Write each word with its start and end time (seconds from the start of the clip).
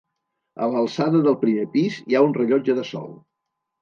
A 0.61 0.69
l'alçada 0.75 1.21
del 1.27 1.37
primer 1.43 1.67
pis 1.75 1.99
hi 2.07 2.17
ha 2.21 2.25
un 2.31 2.35
rellotge 2.39 2.79
de 2.81 2.87
sol. 2.93 3.13